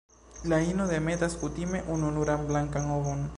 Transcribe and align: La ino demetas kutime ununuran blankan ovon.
La 0.53 0.57
ino 0.67 0.87
demetas 0.93 1.35
kutime 1.43 1.83
ununuran 1.97 2.49
blankan 2.53 2.91
ovon. 2.97 3.23